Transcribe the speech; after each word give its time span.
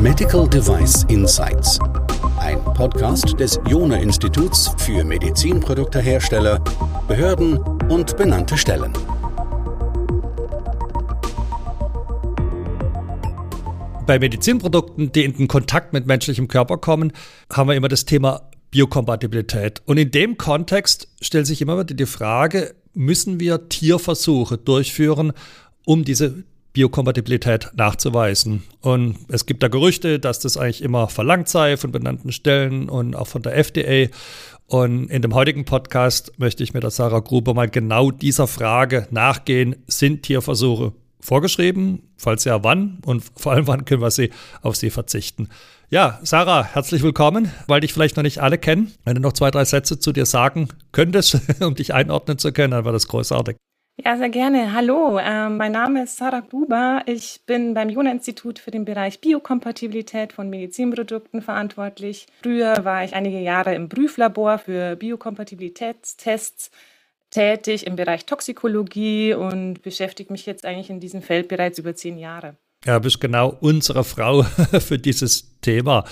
Medical 0.00 0.48
Device 0.48 1.04
Insights. 1.08 1.78
Ein 2.38 2.62
Podcast 2.64 3.38
des 3.38 3.60
Jona 3.68 3.96
Instituts 3.96 4.74
für 4.78 5.04
Medizinproduktehersteller, 5.04 6.58
Behörden 7.06 7.58
und 7.90 8.16
benannte 8.16 8.56
Stellen. 8.56 8.92
Bei 14.06 14.18
Medizinprodukten, 14.18 15.12
die 15.12 15.24
in 15.24 15.48
Kontakt 15.48 15.92
mit 15.92 16.06
menschlichem 16.06 16.48
Körper 16.48 16.78
kommen, 16.78 17.12
haben 17.52 17.68
wir 17.68 17.76
immer 17.76 17.88
das 17.88 18.04
Thema 18.04 18.50
Biokompatibilität. 18.70 19.82
Und 19.84 19.98
in 19.98 20.10
dem 20.10 20.38
Kontext 20.38 21.08
stellt 21.20 21.46
sich 21.46 21.60
immer 21.60 21.78
wieder 21.78 21.94
die 21.94 22.06
Frage, 22.06 22.74
müssen 22.94 23.38
wir 23.38 23.68
Tierversuche 23.68 24.58
durchführen, 24.58 25.32
um 25.84 26.04
diese 26.04 26.44
Biokompatibilität 26.72 27.70
nachzuweisen. 27.74 28.62
Und 28.80 29.16
es 29.28 29.46
gibt 29.46 29.62
da 29.62 29.68
Gerüchte, 29.68 30.20
dass 30.20 30.38
das 30.38 30.56
eigentlich 30.56 30.82
immer 30.82 31.08
verlangt 31.08 31.48
sei 31.48 31.76
von 31.76 31.90
benannten 31.90 32.32
Stellen 32.32 32.88
und 32.88 33.16
auch 33.16 33.26
von 33.26 33.42
der 33.42 33.56
FDA. 33.56 34.08
Und 34.66 35.10
in 35.10 35.20
dem 35.20 35.34
heutigen 35.34 35.64
Podcast 35.64 36.38
möchte 36.38 36.62
ich 36.62 36.72
mit 36.74 36.84
der 36.84 36.90
Sarah 36.90 37.18
Gruber 37.18 37.54
mal 37.54 37.68
genau 37.68 38.12
dieser 38.12 38.46
Frage 38.46 39.08
nachgehen. 39.10 39.76
Sind 39.88 40.22
Tierversuche 40.22 40.92
vorgeschrieben? 41.18 42.04
Falls 42.16 42.44
ja, 42.44 42.62
wann? 42.62 42.98
Und 43.04 43.24
vor 43.34 43.52
allem, 43.52 43.66
wann 43.66 43.84
können 43.84 44.02
wir 44.02 44.12
sie 44.12 44.30
auf 44.62 44.76
sie 44.76 44.90
verzichten? 44.90 45.48
Ja, 45.90 46.20
Sarah, 46.22 46.62
herzlich 46.62 47.02
willkommen, 47.02 47.50
weil 47.66 47.80
dich 47.80 47.92
vielleicht 47.92 48.16
noch 48.16 48.22
nicht 48.22 48.38
alle 48.38 48.58
kennen. 48.58 48.92
Wenn 49.04 49.16
du 49.16 49.20
noch 49.20 49.32
zwei, 49.32 49.50
drei 49.50 49.64
Sätze 49.64 49.98
zu 49.98 50.12
dir 50.12 50.24
sagen 50.24 50.68
könntest, 50.92 51.40
um 51.60 51.74
dich 51.74 51.92
einordnen 51.92 52.38
zu 52.38 52.52
können, 52.52 52.70
dann 52.70 52.84
wäre 52.84 52.92
das 52.92 53.08
großartig. 53.08 53.56
Ja, 54.02 54.16
sehr 54.16 54.30
gerne. 54.30 54.72
Hallo, 54.72 55.18
äh, 55.18 55.50
mein 55.50 55.72
Name 55.72 56.04
ist 56.04 56.16
Sarah 56.16 56.40
Gruber. 56.40 57.02
Ich 57.04 57.40
bin 57.44 57.74
beim 57.74 57.90
Jona-Institut 57.90 58.58
für 58.58 58.70
den 58.70 58.86
Bereich 58.86 59.20
Biokompatibilität 59.20 60.32
von 60.32 60.48
Medizinprodukten 60.48 61.42
verantwortlich. 61.42 62.26
Früher 62.42 62.84
war 62.84 63.04
ich 63.04 63.14
einige 63.14 63.40
Jahre 63.40 63.74
im 63.74 63.90
Prüflabor 63.90 64.58
für 64.58 64.96
Biokompatibilitätstests 64.96 66.70
tätig 67.30 67.86
im 67.86 67.96
Bereich 67.96 68.24
Toxikologie 68.24 69.34
und 69.34 69.82
beschäftige 69.82 70.32
mich 70.32 70.46
jetzt 70.46 70.64
eigentlich 70.64 70.88
in 70.88 71.00
diesem 71.00 71.20
Feld 71.20 71.48
bereits 71.48 71.78
über 71.78 71.94
zehn 71.94 72.16
Jahre. 72.16 72.56
Ja, 72.86 72.98
bist 72.98 73.20
genau 73.20 73.54
unsere 73.60 74.04
Frau 74.04 74.42
für 74.80 74.98
dieses 74.98 75.60
Thema. 75.60 76.04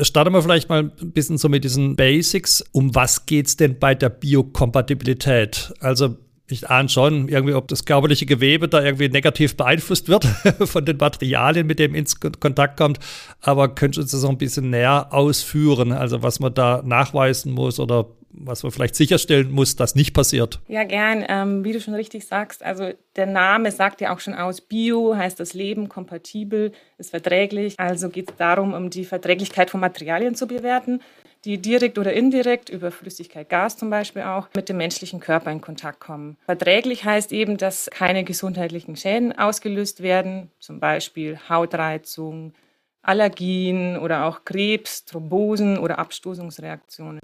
Starten 0.00 0.32
wir 0.32 0.42
vielleicht 0.42 0.70
mal 0.70 0.84
ein 0.84 1.12
bisschen 1.12 1.36
so 1.36 1.48
mit 1.50 1.64
diesen 1.64 1.96
Basics. 1.96 2.64
Um 2.72 2.94
was 2.94 3.26
geht 3.26 3.46
es 3.46 3.56
denn 3.56 3.78
bei 3.78 3.94
der 3.94 4.08
Biokompatibilität? 4.08 5.74
Also 5.80 6.16
ich 6.48 6.70
ahne 6.70 6.88
schon 6.88 7.28
irgendwie, 7.28 7.54
ob 7.54 7.68
das 7.68 7.84
körperliche 7.84 8.26
Gewebe 8.26 8.68
da 8.68 8.82
irgendwie 8.82 9.08
negativ 9.08 9.56
beeinflusst 9.56 10.08
wird 10.08 10.24
von 10.64 10.84
den 10.84 10.96
Materialien, 10.96 11.66
mit 11.66 11.78
dem 11.78 11.94
ins 11.94 12.20
Kontakt 12.20 12.76
kommt. 12.76 12.98
Aber 13.40 13.74
könntest 13.74 13.98
du 13.98 14.02
uns 14.02 14.10
das 14.12 14.22
noch 14.22 14.30
ein 14.30 14.38
bisschen 14.38 14.70
näher 14.70 15.08
ausführen? 15.10 15.92
Also 15.92 16.22
was 16.22 16.40
man 16.40 16.54
da 16.54 16.82
nachweisen 16.84 17.52
muss 17.52 17.80
oder 17.80 18.06
was 18.38 18.62
man 18.62 18.70
vielleicht 18.70 18.94
sicherstellen 18.94 19.50
muss, 19.50 19.76
dass 19.76 19.94
nicht 19.94 20.12
passiert? 20.12 20.60
Ja, 20.68 20.84
gern. 20.84 21.24
Ähm, 21.28 21.64
wie 21.64 21.72
du 21.72 21.80
schon 21.80 21.94
richtig 21.94 22.26
sagst, 22.26 22.62
also 22.62 22.90
der 23.16 23.26
Name 23.26 23.72
sagt 23.72 24.00
ja 24.00 24.14
auch 24.14 24.20
schon 24.20 24.34
aus, 24.34 24.60
Bio 24.60 25.16
heißt 25.16 25.40
das 25.40 25.54
Leben, 25.54 25.88
kompatibel, 25.88 26.72
ist 26.98 27.10
verträglich. 27.10 27.74
Also 27.78 28.10
geht 28.10 28.30
es 28.30 28.36
darum, 28.36 28.74
um 28.74 28.90
die 28.90 29.04
Verträglichkeit 29.04 29.70
von 29.70 29.80
Materialien 29.80 30.34
zu 30.34 30.46
bewerten 30.46 31.00
die 31.46 31.58
direkt 31.58 31.96
oder 31.96 32.12
indirekt 32.12 32.68
über 32.68 32.90
Flüssigkeit, 32.90 33.48
Gas 33.48 33.76
zum 33.76 33.88
Beispiel 33.88 34.22
auch, 34.22 34.48
mit 34.54 34.68
dem 34.68 34.78
menschlichen 34.78 35.20
Körper 35.20 35.52
in 35.52 35.60
Kontakt 35.60 36.00
kommen. 36.00 36.36
Verträglich 36.44 37.04
heißt 37.04 37.32
eben, 37.32 37.56
dass 37.56 37.88
keine 37.90 38.24
gesundheitlichen 38.24 38.96
Schäden 38.96 39.32
ausgelöst 39.38 40.02
werden, 40.02 40.50
zum 40.58 40.80
Beispiel 40.80 41.38
Hautreizung, 41.48 42.52
Allergien 43.00 43.96
oder 43.96 44.24
auch 44.24 44.44
Krebs, 44.44 45.04
Thrombosen 45.04 45.78
oder 45.78 46.00
Abstoßungsreaktionen. 46.00 47.20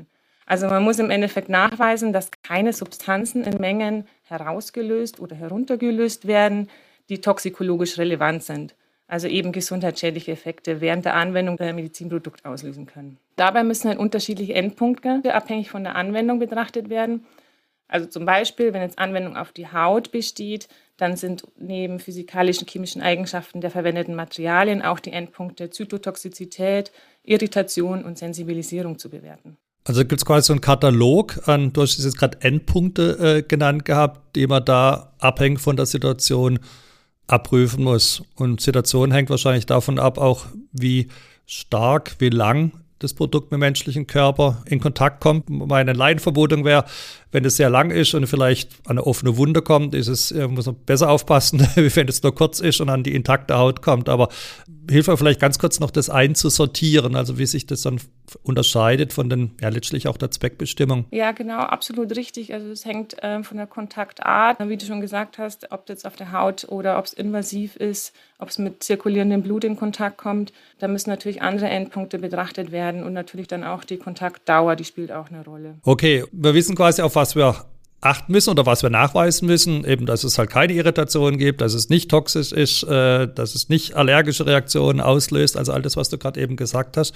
Also 0.46 0.68
man 0.68 0.84
muss 0.84 1.00
im 1.00 1.10
Endeffekt 1.10 1.48
nachweisen, 1.48 2.12
dass 2.12 2.30
keine 2.44 2.72
Substanzen 2.72 3.42
in 3.42 3.58
Mengen 3.58 4.06
herausgelöst 4.22 5.18
oder 5.18 5.34
heruntergelöst 5.34 6.28
werden, 6.28 6.70
die 7.08 7.20
toxikologisch 7.20 7.98
relevant 7.98 8.44
sind 8.44 8.76
also 9.06 9.28
eben 9.28 9.52
gesundheitsschädliche 9.52 10.32
Effekte 10.32 10.80
während 10.80 11.04
der 11.04 11.14
Anwendung 11.14 11.56
der 11.56 11.74
Medizinprodukt 11.74 12.44
auslösen 12.44 12.86
können. 12.86 13.18
Dabei 13.36 13.62
müssen 13.62 13.88
halt 13.88 13.98
unterschiedliche 13.98 14.54
Endpunkte 14.54 15.34
abhängig 15.34 15.70
von 15.70 15.84
der 15.84 15.96
Anwendung 15.96 16.38
betrachtet 16.38 16.88
werden. 16.88 17.24
Also 17.88 18.06
zum 18.06 18.24
Beispiel, 18.24 18.72
wenn 18.72 18.80
jetzt 18.80 18.98
Anwendung 18.98 19.36
auf 19.36 19.52
die 19.52 19.68
Haut 19.68 20.12
besteht, 20.12 20.68
dann 20.96 21.16
sind 21.16 21.46
neben 21.58 21.98
physikalischen, 21.98 22.66
chemischen 22.66 23.02
Eigenschaften 23.02 23.60
der 23.60 23.70
verwendeten 23.70 24.14
Materialien 24.14 24.80
auch 24.80 24.98
die 24.98 25.12
Endpunkte 25.12 25.68
Zytotoxizität, 25.68 26.90
Irritation 27.22 28.04
und 28.04 28.16
Sensibilisierung 28.16 28.98
zu 28.98 29.10
bewerten. 29.10 29.58
Also 29.84 30.02
gibt 30.02 30.20
es 30.20 30.24
quasi 30.24 30.46
so 30.46 30.52
einen 30.52 30.60
Katalog 30.60 31.48
an, 31.48 31.72
du 31.72 31.82
hast 31.82 31.98
jetzt 31.98 32.16
gerade 32.16 32.40
Endpunkte 32.40 33.18
äh, 33.18 33.42
genannt 33.42 33.84
gehabt, 33.84 34.36
die 34.36 34.46
man 34.46 34.64
da 34.64 35.12
abhängig 35.18 35.60
von 35.60 35.76
der 35.76 35.86
Situation 35.86 36.60
abprüfen 37.26 37.84
muss. 37.84 38.22
Und 38.36 38.60
Situation 38.60 39.12
hängt 39.12 39.30
wahrscheinlich 39.30 39.66
davon 39.66 39.98
ab, 39.98 40.18
auch 40.18 40.46
wie 40.72 41.08
stark, 41.46 42.16
wie 42.18 42.30
lang 42.30 42.72
das 43.02 43.14
Produkt 43.14 43.50
mit 43.50 43.58
dem 43.58 43.60
menschlichen 43.60 44.06
Körper 44.06 44.62
in 44.66 44.80
Kontakt 44.80 45.20
kommt. 45.20 45.50
Meine 45.50 45.92
Laienvermutung 45.92 46.64
wäre, 46.64 46.84
wenn 47.32 47.44
es 47.44 47.56
sehr 47.56 47.70
lang 47.70 47.90
ist 47.90 48.14
und 48.14 48.26
vielleicht 48.26 48.74
an 48.84 48.92
eine 48.92 49.06
offene 49.06 49.36
Wunde 49.36 49.62
kommt, 49.62 49.94
ist 49.94 50.08
es, 50.08 50.30
äh, 50.30 50.46
muss 50.46 50.66
man 50.66 50.76
besser 50.86 51.10
aufpassen, 51.10 51.60
wie 51.74 51.94
wenn 51.96 52.08
es 52.08 52.22
nur 52.22 52.34
kurz 52.34 52.60
ist 52.60 52.80
und 52.80 52.88
an 52.88 53.02
die 53.02 53.14
intakte 53.14 53.58
Haut 53.58 53.82
kommt. 53.82 54.08
Aber 54.08 54.28
hilft 54.88 55.08
mir 55.08 55.16
vielleicht 55.16 55.40
ganz 55.40 55.58
kurz 55.58 55.80
noch 55.80 55.90
das 55.90 56.10
einzusortieren, 56.10 57.16
also 57.16 57.38
wie 57.38 57.46
sich 57.46 57.66
das 57.66 57.82
dann 57.82 58.00
unterscheidet 58.42 59.12
von 59.12 59.28
den, 59.28 59.52
ja, 59.60 59.68
letztlich 59.68 60.08
auch 60.08 60.16
der 60.16 60.30
Zweckbestimmung. 60.30 61.06
Ja, 61.10 61.32
genau, 61.32 61.58
absolut 61.58 62.16
richtig. 62.16 62.52
Also 62.54 62.70
es 62.70 62.84
hängt 62.84 63.22
äh, 63.22 63.42
von 63.42 63.56
der 63.56 63.66
Kontaktart, 63.66 64.58
wie 64.68 64.76
du 64.76 64.84
schon 64.86 65.00
gesagt 65.00 65.38
hast, 65.38 65.70
ob 65.72 65.86
das 65.86 66.04
auf 66.04 66.16
der 66.16 66.32
Haut 66.32 66.66
oder 66.68 66.98
ob 66.98 67.04
es 67.04 67.12
invasiv 67.12 67.76
ist, 67.76 68.14
ob 68.38 68.48
es 68.48 68.58
mit 68.58 68.82
zirkulierendem 68.82 69.42
Blut 69.42 69.64
in 69.64 69.76
Kontakt 69.76 70.18
kommt. 70.18 70.52
Da 70.78 70.88
müssen 70.88 71.10
natürlich 71.10 71.42
andere 71.42 71.68
Endpunkte 71.68 72.18
betrachtet 72.18 72.72
werden 72.72 73.02
und 73.02 73.12
natürlich 73.12 73.48
dann 73.48 73.64
auch 73.64 73.84
die 73.84 73.96
Kontaktdauer, 73.96 74.76
die 74.76 74.84
spielt 74.84 75.12
auch 75.12 75.28
eine 75.30 75.44
Rolle. 75.44 75.78
Okay, 75.82 76.24
wir 76.32 76.54
wissen 76.54 76.74
quasi, 76.74 77.02
auf 77.02 77.16
was 77.16 77.36
wir 77.36 77.66
achten 78.02 78.32
müssen 78.32 78.50
oder 78.50 78.66
was 78.66 78.82
wir 78.82 78.90
nachweisen 78.90 79.46
müssen, 79.46 79.84
eben, 79.84 80.06
dass 80.06 80.24
es 80.24 80.36
halt 80.36 80.50
keine 80.50 80.72
Irritation 80.72 81.38
gibt, 81.38 81.60
dass 81.60 81.72
es 81.72 81.88
nicht 81.88 82.10
toxisch 82.10 82.52
ist, 82.52 82.82
äh, 82.82 83.28
dass 83.32 83.54
es 83.54 83.68
nicht 83.68 83.94
allergische 83.94 84.44
Reaktionen 84.44 85.00
auslöst, 85.00 85.56
also 85.56 85.72
all 85.72 85.82
das, 85.82 85.96
was 85.96 86.08
du 86.08 86.18
gerade 86.18 86.40
eben 86.40 86.56
gesagt 86.56 86.96
hast. 86.96 87.14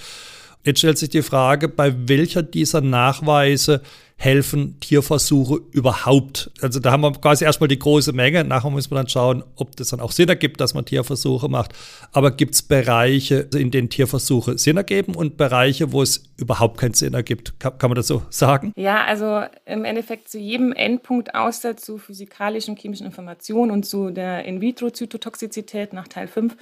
Jetzt 0.63 0.79
stellt 0.79 0.97
sich 0.97 1.09
die 1.09 1.21
Frage, 1.21 1.69
bei 1.69 1.93
welcher 2.09 2.43
dieser 2.43 2.81
Nachweise 2.81 3.81
helfen 4.17 4.79
Tierversuche 4.79 5.61
überhaupt? 5.71 6.51
Also 6.61 6.79
da 6.79 6.91
haben 6.91 7.01
wir 7.01 7.11
quasi 7.13 7.45
erstmal 7.45 7.67
die 7.67 7.77
große 7.77 8.13
Menge. 8.13 8.43
Nachher 8.43 8.71
muss 8.71 8.89
man 8.89 8.97
dann 8.97 9.07
schauen, 9.07 9.43
ob 9.55 9.75
das 9.75 9.89
dann 9.89 9.99
auch 9.99 10.11
Sinn 10.11 10.27
ergibt, 10.27 10.59
dass 10.59 10.73
man 10.73 10.85
Tierversuche 10.85 11.47
macht. 11.47 11.73
Aber 12.11 12.31
gibt 12.31 12.55
es 12.55 12.63
Bereiche, 12.63 13.47
in 13.55 13.69
denen 13.71 13.89
Tierversuche 13.89 14.57
Sinn 14.57 14.75
ergeben 14.75 15.15
und 15.15 15.37
Bereiche, 15.37 15.91
wo 15.91 16.01
es 16.01 16.23
überhaupt 16.35 16.79
keinen 16.79 16.95
Sinn 16.95 17.13
ergibt? 17.13 17.59
Kann, 17.59 17.77
kann 17.77 17.91
man 17.91 17.95
das 17.95 18.07
so 18.07 18.23
sagen? 18.29 18.73
Ja, 18.75 19.05
also 19.05 19.43
im 19.65 19.85
Endeffekt 19.85 20.29
zu 20.29 20.39
jedem 20.39 20.73
Endpunkt 20.73 21.35
außer 21.35 21.77
zu 21.77 21.99
physikalischen, 21.99 22.75
chemischen 22.75 23.05
Informationen 23.05 23.71
und 23.71 23.85
zu 23.85 24.09
der 24.09 24.45
In-vitro-Zytotoxizität 24.45 25.93
nach 25.93 26.07
Teil 26.07 26.27
5 26.27 26.57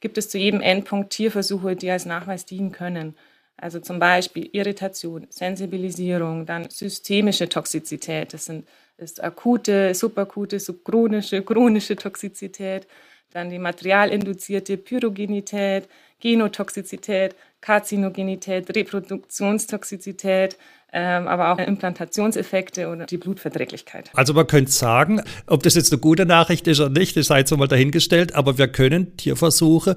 gibt 0.00 0.18
es 0.18 0.28
zu 0.28 0.38
jedem 0.38 0.60
Endpunkt 0.60 1.10
Tierversuche, 1.10 1.76
die 1.76 1.90
als 1.90 2.04
Nachweis 2.04 2.44
dienen 2.44 2.72
können. 2.72 3.14
Also 3.56 3.80
zum 3.80 3.98
Beispiel 3.98 4.50
Irritation, 4.52 5.26
Sensibilisierung, 5.30 6.44
dann 6.44 6.68
systemische 6.68 7.48
Toxizität. 7.48 8.34
Das 8.34 8.44
sind, 8.44 8.66
ist 8.98 9.22
akute, 9.22 9.94
subakute, 9.94 10.60
subchronische, 10.60 11.42
chronische 11.42 11.96
Toxizität. 11.96 12.86
Dann 13.32 13.50
die 13.50 13.58
materialinduzierte 13.58 14.76
Pyrogenität, 14.76 15.88
Genotoxizität, 16.20 17.34
Karzinogenität, 17.60 18.74
Reproduktionstoxizität, 18.74 20.56
ähm, 20.92 21.26
aber 21.26 21.52
auch 21.52 21.58
Implantationseffekte 21.58 22.88
oder 22.88 23.06
die 23.06 23.16
Blutverträglichkeit. 23.16 24.10
Also 24.14 24.34
man 24.34 24.46
könnte 24.46 24.70
sagen, 24.70 25.20
ob 25.46 25.62
das 25.62 25.74
jetzt 25.74 25.92
eine 25.92 26.00
gute 26.00 26.26
Nachricht 26.26 26.66
ist 26.68 26.80
oder 26.80 26.90
nicht, 26.90 27.16
das 27.16 27.26
sei 27.26 27.40
jetzt 27.40 27.56
mal 27.56 27.66
dahingestellt, 27.66 28.34
aber 28.34 28.56
wir 28.56 28.68
können 28.68 29.16
Tierversuche 29.16 29.96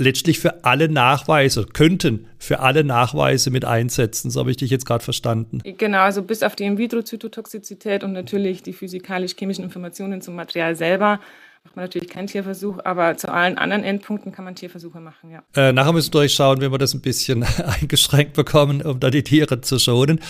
letztlich 0.00 0.40
für 0.40 0.64
alle 0.64 0.88
Nachweise, 0.88 1.66
könnten 1.66 2.26
für 2.38 2.60
alle 2.60 2.82
Nachweise 2.82 3.50
mit 3.50 3.64
einsetzen. 3.64 4.30
So 4.30 4.40
habe 4.40 4.50
ich 4.50 4.56
dich 4.56 4.70
jetzt 4.70 4.86
gerade 4.86 5.04
verstanden. 5.04 5.60
Genau, 5.64 6.00
also 6.00 6.22
bis 6.22 6.42
auf 6.42 6.56
die 6.56 6.64
In-vitro-Zytotoxizität 6.64 8.02
und 8.02 8.12
natürlich 8.12 8.62
die 8.62 8.72
physikalisch-chemischen 8.72 9.64
Informationen 9.64 10.20
zum 10.20 10.34
Material 10.34 10.74
selber 10.74 11.20
macht 11.64 11.76
man 11.76 11.84
natürlich 11.84 12.08
keinen 12.08 12.26
Tierversuch, 12.26 12.78
aber 12.84 13.18
zu 13.18 13.30
allen 13.30 13.58
anderen 13.58 13.84
Endpunkten 13.84 14.32
kann 14.32 14.46
man 14.46 14.54
Tierversuche 14.54 14.98
machen, 14.98 15.30
ja. 15.30 15.42
Äh, 15.54 15.72
nachher 15.72 15.92
müssen 15.92 16.08
wir 16.08 16.20
durchschauen, 16.20 16.60
wie 16.62 16.72
wir 16.72 16.78
das 16.78 16.94
ein 16.94 17.02
bisschen 17.02 17.42
eingeschränkt 17.80 18.32
bekommen, 18.32 18.80
um 18.80 18.98
da 18.98 19.10
die 19.10 19.22
Tiere 19.22 19.60
zu 19.60 19.78
schonen. 19.78 20.20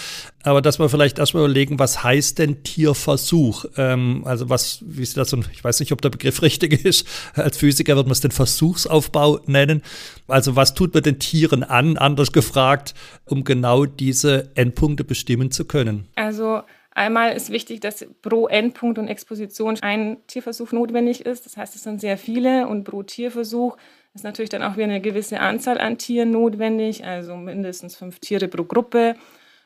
Aber 0.43 0.61
dass 0.61 0.81
wir 0.81 0.89
vielleicht 0.89 1.21
erstmal 1.21 1.45
überlegen, 1.45 1.79
was 1.79 2.03
heißt 2.03 2.41
denn 2.41 2.65
Tierversuch? 2.65 3.65
Ähm, 3.77 4.23
also 4.25 4.49
was, 4.49 4.83
wie 4.85 5.03
ist 5.03 5.17
das, 5.17 5.33
und 5.33 5.49
ich 5.53 5.63
weiß 5.63 5.79
nicht, 5.79 5.93
ob 5.93 6.03
der 6.03 6.11
Begriff 6.11 6.43
richtig 6.43 6.85
ist. 6.85 7.07
Als 7.35 7.57
Physiker 7.57 7.95
wird 7.95 8.07
man 8.07 8.13
es 8.13 8.21
den 8.21 8.33
Versuchsaufbau 8.33 9.39
nennen. 9.47 9.83
Also 10.27 10.57
was 10.57 10.75
tut 10.75 10.95
man 10.95 11.05
den 11.05 11.21
Tieren 11.21 11.63
an, 11.63 11.97
anders 11.97 12.33
gefragt, 12.33 12.93
um 13.25 13.45
genau 13.45 13.87
diese 13.87 14.51
Endpunkte 14.57 15.05
bestimmen 15.05 15.53
zu 15.53 15.65
können? 15.65 16.09
Also 16.17 16.63
Einmal 16.93 17.35
ist 17.35 17.51
wichtig, 17.51 17.81
dass 17.81 18.07
pro 18.21 18.49
Endpunkt 18.49 18.99
und 18.99 19.09
Exposition 19.09 19.79
ein 19.81 20.19
Tierversuch 20.27 20.73
notwendig 20.73 21.25
ist. 21.25 21.47
Das 21.47 21.57
heißt, 21.57 21.75
es 21.77 21.85
sind 21.85 22.01
sehr 22.01 22.19
viele 22.19 22.67
und 22.67 22.85
pro 22.85 23.03
Tierversuch 23.03 23.77
ist 24.15 24.25
natürlich 24.25 24.51
dann 24.51 24.63
auch 24.63 24.75
wieder 24.75 24.85
eine 24.85 25.01
gewisse 25.01 25.41
Anzahl 25.41 25.79
an 25.79 25.99
Tieren 25.99 26.33
notwendig, 26.33 27.05
also 27.05 27.37
mindestens 27.37 27.95
fünf 27.97 28.19
Tiere 28.19 28.49
pro 28.49 28.65
Gruppe. 28.65 29.15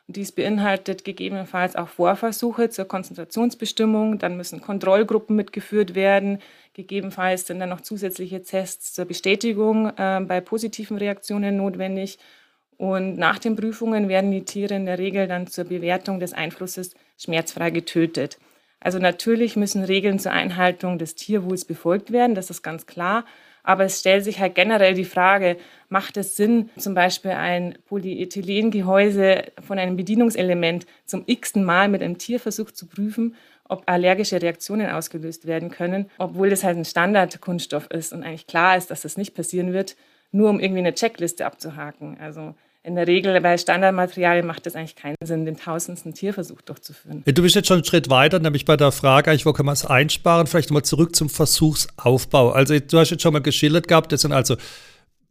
dies 0.07 0.33
beinhaltet 0.33 1.03
gegebenenfalls 1.05 1.77
auch 1.77 1.89
Vorversuche 1.89 2.69
zur 2.69 2.85
Konzentrationsbestimmung. 2.85 4.19
Dann 4.19 4.37
müssen 4.37 4.61
Kontrollgruppen 4.61 5.35
mitgeführt 5.35 5.95
werden. 5.95 6.41
Gegebenenfalls 6.75 7.47
sind 7.47 7.59
dann 7.61 7.71
noch 7.71 7.81
zusätzliche 7.81 8.43
Tests 8.43 8.93
zur 8.93 9.07
Bestätigung 9.07 9.89
äh, 9.97 10.21
bei 10.21 10.43
positiven 10.43 10.99
Reaktionen 10.99 11.57
notwendig. 11.57 12.19
Und 12.77 13.17
nach 13.17 13.39
den 13.39 13.57
Prüfungen 13.57 14.09
werden 14.09 14.31
die 14.31 14.45
Tiere 14.45 14.75
in 14.75 14.85
der 14.85 14.99
Regel 14.99 15.27
dann 15.27 15.47
zur 15.47 15.65
Bewertung 15.65 16.21
des 16.21 16.35
Einflusses 16.35 16.95
schmerzfrei 17.19 17.71
getötet. 17.71 18.39
Also 18.81 18.99
natürlich 18.99 19.57
müssen 19.57 19.83
Regeln 19.83 20.19
zur 20.19 20.33
Einhaltung 20.33 20.99
des 20.99 21.15
Tierwohls 21.15 21.65
befolgt 21.65 22.13
werden, 22.13 22.35
das 22.35 22.51
ist 22.51 22.63
ganz 22.63 22.87
klar. 22.87 23.25
Aber 23.67 23.85
es 23.85 24.01
stellt 24.01 24.25
sich 24.25 24.41
halt 24.41 24.55
generell 24.55 24.93
die 24.93 25.07
Frage, 25.07 25.57
macht 25.89 26.19
es 26.19 26.37
Sinn, 26.37 26.69
zum 26.77 26.93
Beispiel 26.93 27.31
ein 27.31 27.79
Polyethylengehäuse 27.87 29.45
von 29.67 29.79
einem 29.79 29.97
Bedienungselement 29.97 30.85
zum 31.07 31.23
x-ten 31.25 31.65
Mal 31.65 31.89
mit 31.89 32.03
einem 32.03 32.19
Tierversuch 32.19 32.73
zu 32.73 32.87
prüfen, 32.87 33.35
ob 33.67 33.83
allergische 33.87 34.43
Reaktionen 34.43 34.91
ausgelöst 34.91 35.47
werden 35.47 35.71
können, 35.71 36.11
obwohl 36.19 36.51
das 36.51 36.63
halt 36.63 36.77
ein 36.77 36.85
Standardkunststoff 36.85 37.91
ist 37.91 38.13
und 38.13 38.23
eigentlich 38.23 38.47
klar 38.47 38.77
ist, 38.77 38.91
dass 38.91 39.01
das 39.01 39.17
nicht 39.17 39.35
passieren 39.35 39.73
wird, 39.73 39.97
nur 40.31 40.51
um 40.51 40.61
irgendwie 40.61 40.81
eine 40.81 40.95
Checkliste 40.95 41.47
abzuhaken. 41.47 42.19
Also 42.21 42.55
in 42.85 42.97
der 42.97 43.07
Regel 43.07 43.41
bei 43.41 43.57
Standardmaterialien 43.57 44.47
macht 44.47 44.67
es 44.67 44.77
eigentlich 44.77 44.95
keinen 44.95 45.17
Sinn, 45.25 45.47
den 45.47 45.57
tausendsten 45.57 46.13
Tierversuch 46.13 46.61
durchzuführen. 46.61 47.23
Du 47.25 47.43
bist 47.43 47.55
jetzt 47.55 47.67
schon 47.67 47.79
einen 47.79 47.85
Schritt 47.85 48.11
weiter, 48.11 48.39
nämlich 48.39 48.67
bei 48.67 48.77
der 48.77 48.93
Frage, 48.93 49.31
eigentlich, 49.31 49.47
wo 49.47 49.55
kann 49.55 49.65
man 49.65 49.73
es 49.73 49.87
einsparen? 49.87 50.47
Vielleicht 50.47 50.69
nochmal 50.69 50.85
zurück 50.85 51.17
zum 51.17 51.31
Versuchsaufbau. 51.31 52.51
Also 52.51 52.79
du 52.79 52.99
hast 52.99 53.11
jetzt 53.11 53.23
schon 53.23 53.33
mal 53.33 53.41
geschildert 53.41 53.89
gehabt, 53.89 54.13
das 54.13 54.21
sind 54.21 54.33
also 54.33 54.57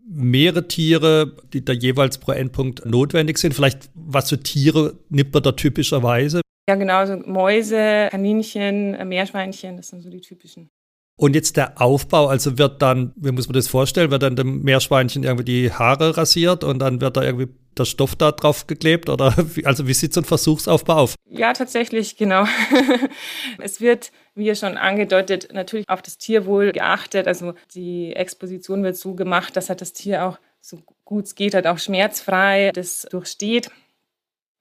mehrere 0.09 0.67
Tiere, 0.67 1.37
die 1.53 1.63
da 1.63 1.73
jeweils 1.73 2.17
pro 2.17 2.31
Endpunkt 2.31 2.85
notwendig 2.85 3.37
sind. 3.37 3.53
Vielleicht, 3.53 3.89
was 3.93 4.29
für 4.29 4.39
Tiere 4.39 4.97
nimmt 5.09 5.31
man 5.33 5.43
da 5.43 5.51
typischerweise? 5.51 6.41
Ja, 6.67 6.75
genau, 6.75 6.95
also 6.95 7.17
Mäuse, 7.17 8.07
Kaninchen, 8.09 9.07
Meerschweinchen, 9.07 9.77
das 9.77 9.89
sind 9.89 10.01
so 10.01 10.09
die 10.09 10.21
typischen. 10.21 10.69
Und 11.15 11.35
jetzt 11.35 11.57
der 11.57 11.79
Aufbau, 11.79 12.27
also 12.27 12.57
wird 12.57 12.81
dann, 12.81 13.13
wie 13.15 13.31
muss 13.31 13.47
man 13.47 13.53
das 13.53 13.67
vorstellen, 13.67 14.09
wird 14.09 14.23
dann 14.23 14.35
dem 14.35 14.63
Meerschweinchen 14.63 15.23
irgendwie 15.23 15.45
die 15.45 15.71
Haare 15.71 16.17
rasiert 16.17 16.63
und 16.63 16.79
dann 16.79 17.01
wird 17.01 17.17
da 17.17 17.23
irgendwie 17.23 17.49
der 17.77 17.85
Stoff 17.85 18.15
da 18.15 18.31
drauf 18.31 18.65
geklebt 18.67 19.09
oder 19.09 19.33
wie, 19.55 19.65
also 19.65 19.87
wie 19.87 19.93
sieht 19.93 20.13
so 20.13 20.21
ein 20.21 20.25
Versuchsaufbau 20.25 20.95
auf? 20.95 21.15
Ja, 21.29 21.53
tatsächlich, 21.53 22.17
genau. 22.17 22.45
es 23.59 23.79
wird, 23.79 24.11
wie 24.33 24.45
ja 24.45 24.55
schon 24.55 24.77
angedeutet, 24.77 25.49
natürlich 25.53 25.87
auf 25.87 26.01
das 26.01 26.17
Tierwohl 26.17 26.71
geachtet. 26.71 27.27
Also 27.27 27.53
die 27.75 28.13
Exposition 28.13 28.83
wird 28.83 28.97
so 28.97 29.13
gemacht, 29.13 29.55
dass 29.55 29.69
halt 29.69 29.81
das 29.81 29.93
Tier 29.93 30.25
auch 30.25 30.39
so 30.61 30.79
gut 31.05 31.25
es 31.25 31.35
geht, 31.35 31.53
halt 31.53 31.67
auch 31.67 31.77
schmerzfrei 31.77 32.71
das 32.73 33.07
durchsteht. 33.09 33.69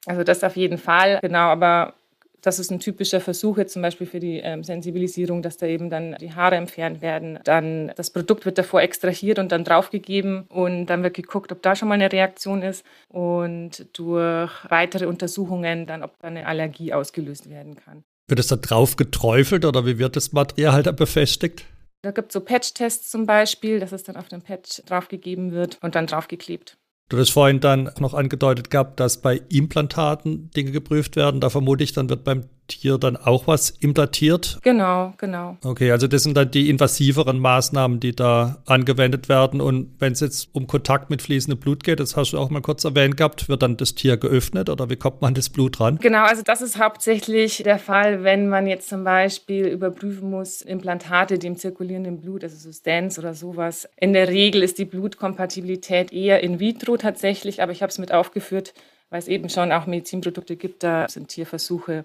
Also 0.07 0.25
das 0.25 0.43
auf 0.45 0.57
jeden 0.57 0.79
Fall, 0.79 1.21
genau, 1.23 1.49
aber 1.49 1.95
das 2.43 2.59
ist 2.59 2.71
ein 2.71 2.81
typischer 2.81 3.21
Versuch 3.21 3.57
jetzt 3.57 3.73
zum 3.73 3.83
Beispiel 3.83 4.07
für 4.07 4.21
die 4.21 4.39
ähm, 4.39 4.65
Sensibilisierung, 4.65 5.43
dass 5.43 5.57
da 5.57 5.67
eben 5.67 5.89
dann 5.91 6.17
die 6.21 6.35
Haare 6.35 6.57
entfernt 6.57 7.01
werden. 7.01 7.39
Dann 7.45 7.93
das 7.97 8.11
Produkt 8.11 8.45
wird 8.45 8.59
davor 8.59 8.83
extrahiert 8.83 9.39
und 9.39 9.53
dann 9.53 9.65
draufgegeben 9.65 10.45
und 10.49 10.87
dann 10.87 11.03
wird 11.03 11.15
geguckt, 11.15 11.53
ob 11.53 11.63
da 11.63 11.77
schon 11.77 11.89
mal 11.89 11.95
eine 11.95 12.13
Reaktion 12.13 12.63
ist 12.63 12.85
und 13.09 13.87
durch 13.97 14.51
weitere 14.69 15.07
Untersuchungen 15.07 15.87
dann, 15.87 16.03
ob 16.03 16.19
da 16.19 16.29
eine 16.29 16.47
Allergie 16.47 16.93
ausgelöst 16.93 17.49
werden 17.49 17.77
kann. 17.77 18.03
Wird 18.29 18.41
es 18.41 18.49
da 18.49 18.57
drauf 18.57 18.97
geträufelt 18.97 19.65
oder 19.65 19.87
wie 19.87 19.99
wird 19.99 20.17
das 20.17 20.33
Material 20.33 20.73
halt 20.73 20.97
befestigt? 20.97 21.65
Da 22.03 22.11
gibt 22.11 22.31
es 22.31 22.33
so 22.33 22.41
Patch-Tests 22.41 23.11
zum 23.11 23.27
Beispiel, 23.27 23.79
dass 23.79 23.93
es 23.93 24.03
dann 24.03 24.17
auf 24.17 24.29
dem 24.29 24.43
Patch 24.43 24.83
draufgegeben 24.87 25.53
wird 25.53 25.79
und 25.83 25.95
dann 25.95 26.09
draufgeklebt. 26.09 26.77
Du 27.13 27.19
hast 27.19 27.29
vorhin 27.29 27.61
dann 27.61 27.91
noch 27.99 28.15
angedeutet 28.15 28.71
gehabt, 28.71 28.99
dass 28.99 29.19
bei 29.19 29.43
Implantaten 29.51 30.51
Dinge 30.53 30.71
geprüft 30.71 31.15
werden. 31.15 31.43
Da 31.43 31.51
vermute 31.51 31.85
ich, 31.85 31.93
dann 31.93 32.09
wird 32.09 32.25
beim 32.25 32.45
Tier 32.69 32.99
dann 32.99 33.17
auch 33.17 33.47
was 33.47 33.71
implantiert? 33.71 34.59
Genau, 34.63 35.13
genau. 35.19 35.57
Okay, 35.65 35.91
also 35.91 36.07
das 36.07 36.23
sind 36.23 36.37
dann 36.37 36.51
die 36.51 36.71
invasiveren 36.71 37.39
Maßnahmen, 37.39 38.01
die 38.01 38.15
da 38.15 38.63
angewendet 38.67 39.29
werden. 39.29 39.61
Und 39.61 39.95
wenn 39.99 40.13
es 40.13 40.21
jetzt 40.21 40.49
um 40.53 40.67
Kontakt 40.67 41.11
mit 41.11 41.23
fließendem 41.23 41.59
Blut 41.59 41.85
geht, 41.85 42.01
das 42.01 42.17
hast 42.17 42.33
du 42.33 42.39
auch 42.39 42.51
mal 42.51 42.63
kurz 42.63 42.85
erwähnt 42.85 43.17
gehabt, 43.17 43.49
wird 43.49 43.63
dann 43.63 43.77
das 43.77 43.95
Tier 43.95 44.17
geöffnet 44.17 44.71
oder 44.71 44.89
wie 44.91 44.97
kommt 44.97 45.21
man 45.21 45.35
das 45.35 45.51
Blut 45.51 45.81
ran? 45.81 45.99
Genau, 46.01 46.25
also 46.25 46.43
das 46.43 46.63
ist 46.63 46.79
hauptsächlich 46.79 47.63
der 47.63 47.79
Fall, 47.79 48.25
wenn 48.25 48.49
man 48.49 48.67
jetzt 48.67 48.89
zum 48.89 49.05
Beispiel 49.05 49.67
überprüfen 49.67 50.31
muss, 50.31 50.63
Implantate, 50.63 51.39
die 51.39 51.49
im 51.49 51.57
zirkulierenden 51.57 52.21
Blut, 52.21 52.43
also 52.45 52.57
so 52.57 52.73
Stents 52.73 53.19
oder 53.19 53.35
sowas. 53.35 53.89
In 53.97 54.13
der 54.13 54.29
Regel 54.29 54.63
ist 54.63 54.79
die 54.79 54.85
Blutkompatibilität 54.85 56.13
eher 56.13 56.43
in 56.43 56.61
vitro 56.61 56.97
tatsächlich, 56.97 57.63
aber 57.63 57.73
ich 57.73 57.83
habe 57.83 57.91
es 57.91 57.99
mit 57.99 58.13
aufgeführt, 58.13 58.73
weil 59.11 59.19
es 59.19 59.29
eben 59.29 59.49
schon 59.51 59.73
auch 59.73 59.87
Medizinprodukte 59.87 60.57
gibt, 60.57 60.83
da 60.83 61.09
sind 61.09 61.29
Tierversuche 61.29 62.05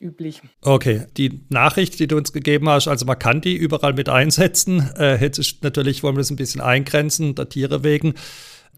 üblich. 0.00 0.40
Okay, 0.62 1.06
die 1.16 1.44
Nachricht, 1.48 1.98
die 2.00 2.06
du 2.06 2.16
uns 2.16 2.32
gegeben 2.32 2.68
hast, 2.68 2.88
also 2.88 3.06
man 3.06 3.18
kann 3.18 3.40
die 3.40 3.56
überall 3.56 3.92
mit 3.92 4.08
einsetzen. 4.08 4.90
Äh, 4.96 5.20
jetzt 5.20 5.62
natürlich 5.62 6.02
wollen 6.02 6.16
wir 6.16 6.20
das 6.20 6.30
ein 6.30 6.36
bisschen 6.36 6.60
eingrenzen, 6.60 7.34
der 7.34 7.48
Tiere 7.48 7.84
wegen. 7.84 8.14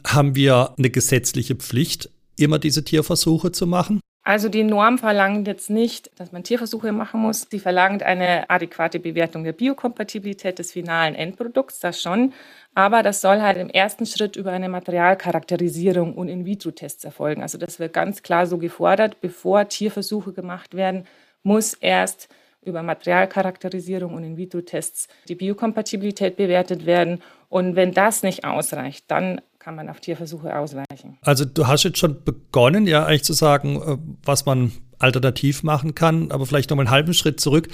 Haben 0.06 0.34
wir 0.34 0.74
eine 0.76 0.90
gesetzliche 0.90 1.54
Pflicht, 1.54 2.10
immer 2.36 2.58
diese 2.58 2.84
Tierversuche 2.84 3.52
zu 3.52 3.66
machen? 3.66 4.00
Also 4.24 4.48
die 4.48 4.62
Norm 4.62 4.98
verlangt 4.98 5.48
jetzt 5.48 5.68
nicht, 5.68 6.10
dass 6.16 6.30
man 6.30 6.44
Tierversuche 6.44 6.92
machen 6.92 7.20
muss. 7.20 7.48
Sie 7.50 7.58
verlangt 7.58 8.04
eine 8.04 8.48
adäquate 8.48 9.00
Bewertung 9.00 9.42
der 9.42 9.52
Biokompatibilität 9.52 10.60
des 10.60 10.70
finalen 10.70 11.16
Endprodukts, 11.16 11.80
das 11.80 12.00
schon. 12.00 12.32
Aber 12.74 13.02
das 13.02 13.20
soll 13.20 13.40
halt 13.42 13.56
im 13.58 13.68
ersten 13.68 14.06
Schritt 14.06 14.36
über 14.36 14.52
eine 14.52 14.68
Materialcharakterisierung 14.68 16.14
und 16.14 16.28
In-vitro-Tests 16.28 17.04
erfolgen. 17.04 17.42
Also 17.42 17.58
das 17.58 17.80
wird 17.80 17.92
ganz 17.94 18.22
klar 18.22 18.46
so 18.46 18.58
gefordert, 18.58 19.20
bevor 19.20 19.68
Tierversuche 19.68 20.32
gemacht 20.32 20.74
werden, 20.74 21.04
muss 21.42 21.74
erst 21.74 22.28
über 22.64 22.84
Materialcharakterisierung 22.84 24.14
und 24.14 24.22
In-vitro-Tests 24.22 25.08
die 25.28 25.34
Biokompatibilität 25.34 26.36
bewertet 26.36 26.86
werden. 26.86 27.20
Und 27.48 27.74
wenn 27.74 27.92
das 27.92 28.22
nicht 28.22 28.44
ausreicht, 28.44 29.06
dann 29.08 29.40
kann 29.62 29.76
man 29.76 29.88
auf 29.88 30.00
Tierversuche 30.00 30.56
ausweichen. 30.56 31.18
Also 31.22 31.44
du 31.44 31.68
hast 31.68 31.84
jetzt 31.84 31.98
schon 31.98 32.24
begonnen, 32.24 32.88
ja 32.88 33.06
eigentlich 33.06 33.22
zu 33.22 33.32
sagen, 33.32 33.76
äh, 33.76 33.96
was 34.24 34.44
man 34.44 34.72
alternativ 34.98 35.62
machen 35.62 35.94
kann, 35.94 36.32
aber 36.32 36.46
vielleicht 36.46 36.70
noch 36.70 36.76
mal 36.76 36.82
einen 36.82 36.90
halben 36.90 37.14
Schritt 37.14 37.40
zurück. 37.40 37.68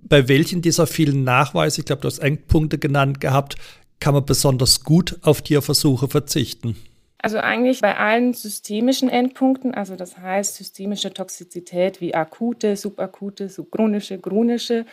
Bei 0.00 0.28
welchen 0.28 0.60
dieser 0.60 0.86
vielen 0.86 1.24
Nachweise, 1.24 1.80
ich 1.80 1.86
glaube, 1.86 2.02
du 2.02 2.08
hast 2.08 2.18
Endpunkte 2.18 2.78
genannt 2.78 3.20
gehabt, 3.20 3.56
kann 4.00 4.14
man 4.14 4.26
besonders 4.26 4.84
gut 4.84 5.18
auf 5.22 5.40
Tierversuche 5.40 6.08
verzichten? 6.08 6.76
Also 7.18 7.38
eigentlich 7.38 7.80
bei 7.80 7.96
allen 7.96 8.34
systemischen 8.34 9.08
Endpunkten, 9.08 9.74
also 9.74 9.96
das 9.96 10.18
heißt 10.18 10.56
systemische 10.56 11.12
Toxizität 11.12 12.00
wie 12.02 12.14
akute, 12.14 12.76
subakute, 12.76 13.48
subchronische, 13.48 14.18
chronische 14.18 14.84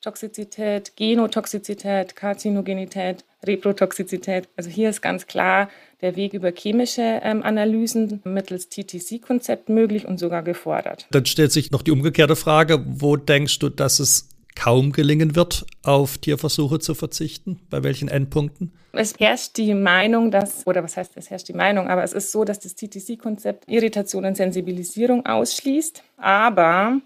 Toxizität, 0.00 0.96
Genotoxizität, 0.96 2.14
Karzinogenität, 2.14 3.24
Reprotoxizität. 3.44 4.48
Also 4.56 4.70
hier 4.70 4.90
ist 4.90 5.02
ganz 5.02 5.26
klar 5.26 5.68
der 6.00 6.14
Weg 6.14 6.34
über 6.34 6.52
chemische 6.52 7.20
ähm, 7.22 7.42
Analysen 7.42 8.20
mittels 8.24 8.68
TTC-Konzept 8.68 9.68
möglich 9.68 10.06
und 10.06 10.18
sogar 10.18 10.42
gefordert. 10.42 11.06
Dann 11.10 11.26
stellt 11.26 11.50
sich 11.50 11.72
noch 11.72 11.82
die 11.82 11.90
umgekehrte 11.90 12.36
Frage, 12.36 12.84
wo 12.86 13.16
denkst 13.16 13.58
du, 13.58 13.68
dass 13.68 13.98
es 13.98 14.28
kaum 14.54 14.92
gelingen 14.92 15.34
wird, 15.36 15.66
auf 15.82 16.18
Tierversuche 16.18 16.78
zu 16.78 16.94
verzichten? 16.94 17.60
Bei 17.70 17.82
welchen 17.82 18.08
Endpunkten? 18.08 18.72
Es 18.92 19.18
herrscht 19.18 19.56
die 19.56 19.74
Meinung, 19.74 20.30
dass, 20.30 20.66
oder 20.66 20.82
was 20.82 20.96
heißt, 20.96 21.12
es 21.16 21.30
herrscht 21.30 21.48
die 21.48 21.52
Meinung, 21.52 21.88
aber 21.88 22.02
es 22.02 22.12
ist 22.12 22.32
so, 22.32 22.44
dass 22.44 22.58
das 22.58 22.74
TTC-Konzept 22.74 23.68
Irritation 23.68 24.24
und 24.24 24.36
Sensibilisierung 24.36 25.26
ausschließt. 25.26 26.02
Aber 26.16 27.00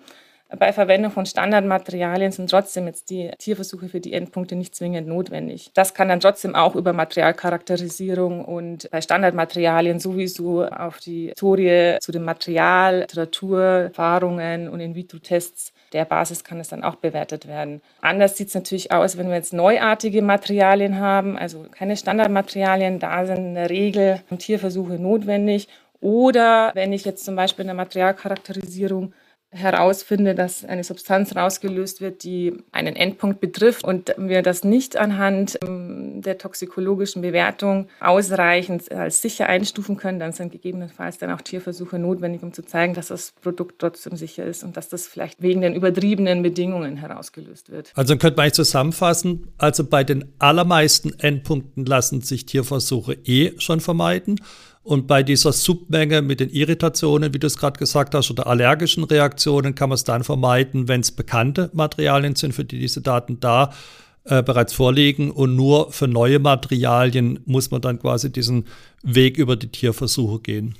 bei 0.58 0.72
Verwendung 0.72 1.10
von 1.10 1.26
Standardmaterialien 1.26 2.32
sind 2.32 2.50
trotzdem 2.50 2.86
jetzt 2.86 3.10
die 3.10 3.30
Tierversuche 3.38 3.88
für 3.88 4.00
die 4.00 4.12
Endpunkte 4.12 4.54
nicht 4.54 4.74
zwingend 4.74 5.08
notwendig. 5.08 5.70
Das 5.74 5.94
kann 5.94 6.08
dann 6.08 6.20
trotzdem 6.20 6.54
auch 6.54 6.74
über 6.74 6.92
Materialcharakterisierung 6.92 8.44
und 8.44 8.90
bei 8.90 9.00
Standardmaterialien 9.00 9.98
sowieso 9.98 10.64
auf 10.64 10.98
die 10.98 11.28
Historie 11.28 11.96
zu 12.00 12.12
dem 12.12 12.24
Material, 12.24 13.00
Literatur, 13.00 13.62
Erfahrungen 13.62 14.68
und 14.68 14.80
In-vitro-Tests 14.80 15.72
der 15.92 16.04
Basis 16.04 16.42
kann 16.42 16.58
es 16.58 16.68
dann 16.68 16.84
auch 16.84 16.96
bewertet 16.96 17.46
werden. 17.46 17.82
Anders 18.00 18.36
sieht 18.36 18.48
es 18.48 18.54
natürlich 18.54 18.92
aus, 18.92 19.18
wenn 19.18 19.28
wir 19.28 19.36
jetzt 19.36 19.52
neuartige 19.52 20.22
Materialien 20.22 20.98
haben, 20.98 21.36
also 21.36 21.66
keine 21.70 21.96
Standardmaterialien, 21.96 22.98
da 22.98 23.26
sind 23.26 23.36
in 23.36 23.54
der 23.54 23.70
Regel 23.70 24.20
Tierversuche 24.38 24.94
notwendig. 24.94 25.68
Oder 26.00 26.72
wenn 26.74 26.92
ich 26.92 27.04
jetzt 27.04 27.24
zum 27.24 27.36
Beispiel 27.36 27.62
in 27.62 27.68
der 27.68 27.76
Materialcharakterisierung 27.76 29.12
herausfinde, 29.52 30.34
dass 30.34 30.64
eine 30.64 30.82
Substanz 30.82 31.36
rausgelöst 31.36 32.00
wird, 32.00 32.24
die 32.24 32.54
einen 32.72 32.96
Endpunkt 32.96 33.40
betrifft 33.40 33.84
und 33.84 34.14
wir 34.16 34.40
das 34.42 34.64
nicht 34.64 34.96
anhand 34.96 35.58
ähm, 35.62 36.22
der 36.22 36.38
toxikologischen 36.38 37.20
Bewertung 37.20 37.88
ausreichend 38.00 38.90
als 38.90 39.20
sicher 39.20 39.46
einstufen 39.48 39.98
können, 39.98 40.18
dann 40.18 40.32
sind 40.32 40.52
gegebenenfalls 40.52 41.18
dann 41.18 41.30
auch 41.30 41.42
Tierversuche 41.42 41.98
notwendig, 41.98 42.42
um 42.42 42.54
zu 42.54 42.62
zeigen, 42.62 42.94
dass 42.94 43.08
das 43.08 43.34
Produkt 43.42 43.78
trotzdem 43.78 44.16
sicher 44.16 44.44
ist 44.46 44.64
und 44.64 44.78
dass 44.78 44.88
das 44.88 45.06
vielleicht 45.06 45.42
wegen 45.42 45.60
den 45.60 45.74
übertriebenen 45.74 46.42
Bedingungen 46.42 46.96
herausgelöst 46.96 47.70
wird. 47.70 47.92
Also 47.94 48.16
könnte 48.16 48.38
man 48.38 48.52
zusammenfassen, 48.52 49.52
also 49.58 49.84
bei 49.84 50.02
den 50.02 50.32
allermeisten 50.38 51.12
Endpunkten 51.18 51.84
lassen 51.84 52.22
sich 52.22 52.46
Tierversuche 52.46 53.18
eh 53.24 53.52
schon 53.58 53.80
vermeiden. 53.80 54.40
Und 54.84 55.06
bei 55.06 55.22
dieser 55.22 55.52
Submenge 55.52 56.22
mit 56.22 56.40
den 56.40 56.50
Irritationen, 56.50 57.32
wie 57.32 57.38
du 57.38 57.46
es 57.46 57.56
gerade 57.56 57.78
gesagt 57.78 58.14
hast, 58.14 58.30
oder 58.30 58.48
allergischen 58.48 59.04
Reaktionen 59.04 59.76
kann 59.76 59.88
man 59.88 59.94
es 59.94 60.04
dann 60.04 60.24
vermeiden, 60.24 60.88
wenn 60.88 61.02
es 61.02 61.12
bekannte 61.12 61.70
Materialien 61.72 62.34
sind, 62.34 62.52
für 62.52 62.64
die 62.64 62.80
diese 62.80 63.00
Daten 63.00 63.38
da 63.38 63.72
äh, 64.24 64.42
bereits 64.42 64.72
vorliegen. 64.72 65.30
Und 65.30 65.54
nur 65.54 65.92
für 65.92 66.08
neue 66.08 66.40
Materialien 66.40 67.38
muss 67.44 67.70
man 67.70 67.80
dann 67.80 68.00
quasi 68.00 68.32
diesen 68.32 68.66
Weg 69.04 69.38
über 69.38 69.54
die 69.54 69.68
Tierversuche 69.68 70.40
gehen. 70.40 70.74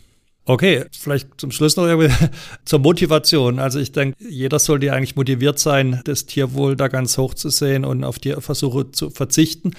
Okay, 0.44 0.84
vielleicht 0.90 1.28
zum 1.40 1.52
Schluss 1.52 1.76
noch 1.76 1.86
irgendwie 1.86 2.12
zur 2.64 2.80
Motivation. 2.80 3.60
Also 3.60 3.78
ich 3.78 3.92
denke, 3.92 4.16
jeder 4.28 4.58
sollte 4.58 4.92
eigentlich 4.92 5.14
motiviert 5.14 5.60
sein, 5.60 6.00
das 6.04 6.26
Tierwohl 6.26 6.74
da 6.74 6.88
ganz 6.88 7.16
hoch 7.18 7.34
zu 7.34 7.50
sehen 7.50 7.84
und 7.84 8.02
auf 8.02 8.18
Tierversuche 8.18 8.90
zu 8.90 9.10
verzichten 9.10 9.74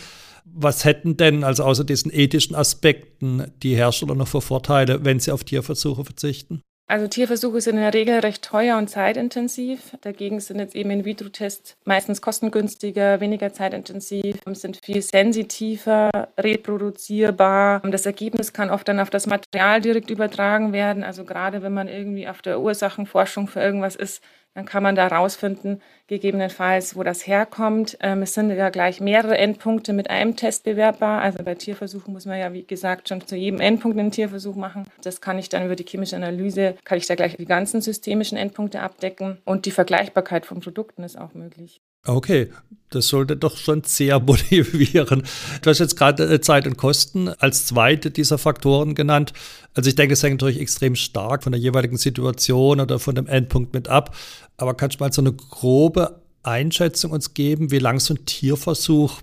was 0.46 0.86
hätten 0.86 1.18
denn, 1.18 1.44
also 1.44 1.64
außer 1.64 1.84
diesen 1.84 2.14
ethischen 2.14 2.56
Aspekten, 2.56 3.52
die 3.64 3.76
Hersteller 3.76 4.16
noch 4.16 4.28
für 4.28 4.42
Vorteile, 4.42 5.04
wenn 5.06 5.20
sie 5.20 5.32
auf 5.32 5.44
Tierversuche 5.44 6.06
verzichten? 6.06 6.62
Also 6.86 7.08
Tierversuche 7.08 7.62
sind 7.62 7.78
in 7.78 7.82
der 7.82 7.94
Regel 7.94 8.20
recht 8.20 8.44
teuer 8.44 8.78
und 8.78 8.90
zeitintensiv. 8.90 9.98
Dagegen 10.02 10.42
sind 10.42 10.60
jetzt 10.60 10.76
eben 10.76 10.92
In-vitro-Tests 10.92 11.78
meistens 11.86 12.22
kostengünstiger, 12.22 13.22
weniger 13.22 13.54
zeitintensiv, 13.54 14.36
sind 14.52 14.80
viel 14.84 15.02
sensitiver, 15.02 16.12
reproduzierbar. 16.38 17.80
Das 17.90 18.06
Ergebnis 18.06 18.52
kann 18.52 18.70
oft 18.70 18.88
dann 18.88 19.00
auf 19.00 19.10
das 19.10 19.28
Material 19.28 19.80
direkt 19.80 20.10
übertragen 20.10 20.74
werden. 20.74 21.04
Also 21.04 21.24
gerade 21.24 21.64
wenn 21.64 21.74
man 21.74 21.88
irgendwie 21.88 22.28
auf 22.28 22.42
der 22.42 22.60
Ursachenforschung 22.60 23.48
für 23.48 23.62
irgendwas 23.62 23.96
ist, 23.96 24.22
dann 24.54 24.66
kann 24.66 24.84
man 24.84 24.96
da 24.96 25.08
rausfinden, 25.08 25.82
gegebenenfalls, 26.08 26.96
wo 26.96 27.04
das 27.04 27.26
herkommt. 27.26 27.98
Ähm, 28.02 28.22
es 28.22 28.34
sind 28.34 28.52
ja 28.52 28.70
gleich 28.70 29.02
mehrere 29.02 29.38
Endpunkte 29.38 29.94
mit 29.94 30.10
einem 30.10 30.36
Test 30.36 30.64
bewertbar. 30.64 31.22
Also 31.22 31.44
bei 31.44 31.56
Tierversuchen 31.56 32.14
muss 32.14 32.26
man 32.26 32.40
ja, 32.40 32.54
wie 32.54 32.64
gesagt, 32.64 33.10
schon 33.10 33.26
zu 33.26 33.36
jedem 33.36 33.60
Endpunkt 33.60 33.98
einen 33.98 34.12
Tierversuch 34.12 34.56
machen. 34.56 34.86
Das 35.04 35.22
kann 35.22 35.40
ich 35.40 35.50
dann 35.50 35.66
über 35.66 35.76
die 35.76 35.86
chemische 35.86 36.16
Analyse, 36.16 36.76
kann 36.84 36.98
ich 36.98 37.08
da 37.08 37.16
gleich 37.16 37.38
die 37.38 37.46
ganzen 37.46 37.82
systemischen 37.82 38.38
Endpunkte 38.38 38.82
abdecken. 38.82 39.40
Und 39.46 39.66
die 39.66 39.72
Vergleichbarkeit 39.72 40.46
von 40.46 40.60
Produkten 40.60 41.04
ist 41.04 41.18
auch 41.18 41.34
möglich. 41.34 41.82
Okay, 42.06 42.50
das 42.90 43.08
sollte 43.08 43.38
doch 43.38 43.58
schon 43.58 43.84
sehr 43.84 44.20
motivieren. 44.22 45.24
Du 45.62 45.70
hast 45.70 45.80
jetzt 45.80 45.98
gerade 45.98 46.26
äh, 46.26 46.42
Zeit 46.42 46.68
und 46.68 46.78
Kosten 46.78 47.30
als 47.30 47.66
zweite 47.66 48.12
dieser 48.12 48.38
Faktoren 48.38 48.94
genannt. 48.94 49.34
Also 49.74 49.90
ich 49.90 49.96
denke, 49.96 50.14
es 50.14 50.24
hängt 50.24 50.42
natürlich 50.42 50.60
extrem 50.60 50.96
stark 50.96 51.44
von 51.44 51.54
der 51.54 51.62
jeweiligen 51.62 51.98
Situation 51.98 52.80
oder 52.82 53.00
von 53.00 53.16
dem 53.16 53.28
Endpunkt 53.28 53.74
mit 53.74 53.88
ab. 53.88 54.16
Aber 54.58 54.74
kannst 54.74 55.00
du 55.00 55.04
mal 55.04 55.14
so 55.14 55.22
eine 55.22 55.34
grobe 55.34 56.22
Einschätzung 56.44 57.12
uns 57.12 57.34
geben, 57.34 57.72
wie 57.72 57.80
lang 57.80 58.00
so 58.00 58.14
ein 58.14 58.26
Tierversuch 58.26 59.22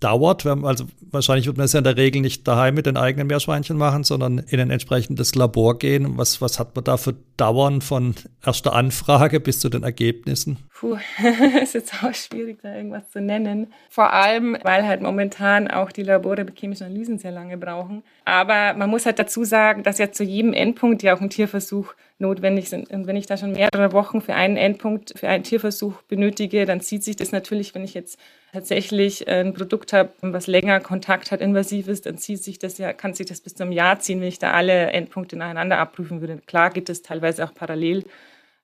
dauert. 0.00 0.46
Also 0.46 0.86
wahrscheinlich 1.10 1.46
wird 1.46 1.56
man 1.56 1.64
es 1.64 1.72
ja 1.72 1.78
in 1.78 1.84
der 1.84 1.96
Regel 1.96 2.20
nicht 2.20 2.46
daheim 2.46 2.74
mit 2.74 2.86
den 2.86 2.96
eigenen 2.96 3.26
Meerschweinchen 3.26 3.76
machen, 3.76 4.04
sondern 4.04 4.38
in 4.38 4.60
ein 4.60 4.70
entsprechendes 4.70 5.34
Labor 5.34 5.78
gehen. 5.78 6.18
Was, 6.18 6.40
was 6.40 6.58
hat 6.58 6.74
man 6.74 6.84
da 6.84 6.96
für 6.96 7.14
Dauern 7.36 7.80
von 7.80 8.14
erster 8.44 8.74
Anfrage 8.74 9.40
bis 9.40 9.60
zu 9.60 9.68
den 9.68 9.82
Ergebnissen? 9.82 10.58
Puh, 10.74 10.98
ist 11.62 11.74
jetzt 11.74 11.94
auch 12.02 12.14
schwierig, 12.14 12.58
da 12.62 12.74
irgendwas 12.74 13.10
zu 13.10 13.20
nennen. 13.20 13.72
Vor 13.88 14.12
allem, 14.12 14.56
weil 14.62 14.86
halt 14.86 15.00
momentan 15.00 15.68
auch 15.68 15.92
die 15.92 16.02
Labore 16.02 16.44
mit 16.44 16.58
chemischen 16.58 16.86
Analysen 16.86 17.18
sehr 17.18 17.32
lange 17.32 17.56
brauchen. 17.56 18.02
Aber 18.24 18.74
man 18.74 18.90
muss 18.90 19.06
halt 19.06 19.18
dazu 19.18 19.44
sagen, 19.44 19.82
dass 19.82 19.98
ja 19.98 20.12
zu 20.12 20.24
jedem 20.24 20.52
Endpunkt 20.52 21.02
ja 21.02 21.16
auch 21.16 21.20
ein 21.20 21.30
Tierversuch 21.30 21.94
notwendig 22.18 22.70
sind. 22.70 22.90
Und 22.90 23.06
wenn 23.06 23.16
ich 23.16 23.26
da 23.26 23.36
schon 23.36 23.52
mehrere 23.52 23.92
Wochen 23.92 24.20
für 24.20 24.34
einen 24.34 24.56
Endpunkt, 24.56 25.12
für 25.18 25.28
einen 25.28 25.44
Tierversuch 25.44 26.02
benötige, 26.02 26.64
dann 26.64 26.80
zieht 26.80 27.04
sich 27.04 27.16
das 27.16 27.30
natürlich, 27.30 27.74
wenn 27.74 27.84
ich 27.84 27.94
jetzt 27.94 28.18
tatsächlich 28.52 29.28
ein 29.28 29.52
Produkt 29.52 29.92
habe, 29.92 30.10
was 30.22 30.46
länger 30.46 30.80
Kontakt 30.80 31.30
hat, 31.30 31.40
invasiv 31.40 31.88
ist, 31.88 32.06
dann 32.06 32.16
zieht 32.16 32.42
sich 32.42 32.58
das 32.58 32.78
ja, 32.78 32.92
kann 32.94 33.12
sich 33.12 33.26
das 33.26 33.40
bis 33.40 33.54
zum 33.54 33.70
Jahr 33.70 34.00
ziehen, 34.00 34.20
wenn 34.20 34.28
ich 34.28 34.38
da 34.38 34.52
alle 34.52 34.92
Endpunkte 34.92 35.36
nacheinander 35.36 35.78
abprüfen 35.78 36.20
würde. 36.20 36.40
Klar 36.46 36.70
gibt 36.70 36.88
es 36.88 37.02
teilweise 37.02 37.44
auch 37.44 37.52
parallel, 37.52 38.04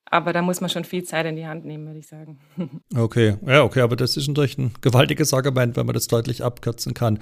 aber 0.07 0.33
da 0.33 0.41
muss 0.41 0.63
man 0.63 0.71
schon 0.71 0.85
viel 0.85 1.05
Zeit 1.05 1.27
in 1.27 1.37
die 1.37 1.47
Hand 1.47 1.67
nehmen, 1.67 1.87
würde 1.87 1.99
ich 1.99 2.07
sagen. 2.07 2.39
Okay, 2.95 3.37
ja, 3.47 3.65
okay, 3.65 3.81
aber 3.81 3.97
das 3.97 4.17
ist 4.17 4.29
natürlich 4.29 4.57
ein 4.57 4.73
gewaltiges 4.81 5.35
Argument, 5.35 5.77
wenn 5.77 5.87
man 5.87 5.95
das 5.95 6.07
deutlich 6.07 6.43
abkürzen 6.43 6.95
kann. 6.95 7.19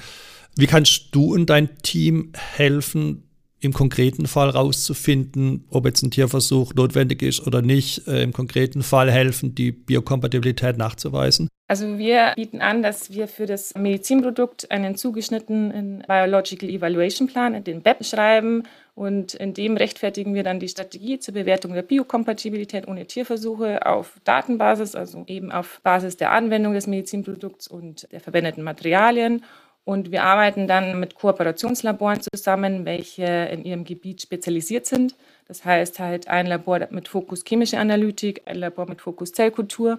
Wie 0.57 0.67
kannst 0.67 1.15
du 1.15 1.35
und 1.35 1.47
dein 1.47 1.77
Team 1.79 2.33
helfen, 2.35 3.30
im 3.61 3.73
konkreten 3.73 4.26
Fall 4.26 4.50
rauszufinden, 4.50 5.64
ob 5.71 5.87
jetzt 5.87 6.02
ein 6.02 6.11
Tierversuch 6.11 6.75
notwendig 6.75 7.23
ist 7.23 7.47
oder 7.47 7.62
nicht, 7.62 8.07
äh, 8.09 8.23
im 8.23 8.33
konkreten 8.33 8.83
Fall 8.83 9.11
helfen, 9.11 9.55
die 9.55 9.73
Biokompatibilität 9.73 10.79
nachzuweisen? 10.79 11.49
Also 11.69 11.99
wir 11.99 12.33
bieten 12.35 12.62
an, 12.62 12.83
dass 12.83 13.12
wir 13.12 13.29
für 13.29 13.47
das 13.47 13.76
Medizinprodukt 13.76 14.73
einen 14.73 14.97
zugeschnittenen 14.97 16.02
Biological 16.05 16.69
Evaluation 16.69 17.29
Plan, 17.29 17.62
den 17.62 17.83
BEP, 17.83 18.05
schreiben 18.05 18.64
und 18.97 19.35
in 19.35 19.55
dem 19.55 19.76
rechtfertigen 19.76 20.35
wir 20.35 20.43
dann 20.43 20.59
die 20.59 20.69
Strategie 20.69 21.21
zur 21.21 21.35
Bewertung 21.35 21.73
der 21.75 21.83
Biokompatibilität 21.83 22.88
ohne 22.88 23.07
Tierversuche 23.07 23.87
auf 23.87 24.21
Datenbasis, 24.25 24.97
also 24.97 25.23
eben 25.29 25.52
auf 25.52 25.81
Basis 25.85 26.17
der 26.17 26.33
Anwendung 26.33 26.75
des 26.75 26.88
Medizinprodukts 26.88 27.69
und 27.69 28.11
der 28.11 28.21
verwendeten 28.21 28.64
Materialien 28.64 29.45
und 29.90 30.12
wir 30.12 30.23
arbeiten 30.23 30.68
dann 30.68 31.00
mit 31.00 31.16
Kooperationslaboren 31.16 32.20
zusammen, 32.20 32.85
welche 32.85 33.25
in 33.25 33.64
ihrem 33.64 33.82
Gebiet 33.82 34.23
spezialisiert 34.23 34.87
sind. 34.87 35.16
Das 35.49 35.64
heißt 35.64 35.99
halt 35.99 36.28
ein 36.28 36.47
Labor 36.47 36.87
mit 36.90 37.09
Fokus 37.09 37.42
chemische 37.44 37.76
Analytik, 37.76 38.42
ein 38.44 38.54
Labor 38.54 38.88
mit 38.88 39.00
Fokus 39.00 39.32
Zellkultur. 39.32 39.99